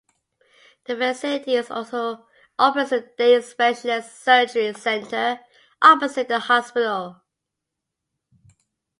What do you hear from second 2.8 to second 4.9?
a Day Specialist Surgery